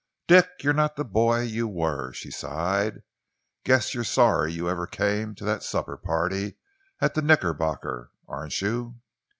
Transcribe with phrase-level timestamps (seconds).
[0.27, 3.03] "Dick, you're not the boy you were," she sighed.
[3.63, 6.55] "Guess you're sorry you ever came to that supper party
[6.99, 8.95] at the Knickerbocker, aren't you?"